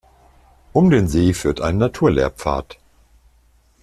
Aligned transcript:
Um 0.73 0.89
den 0.89 1.07
See 1.07 1.31
führt 1.31 1.61
ein 1.61 1.77
Naturlehrpfad. 1.77 2.79